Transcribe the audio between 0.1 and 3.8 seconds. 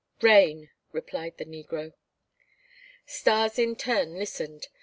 "Rain," replied the negro. Stas in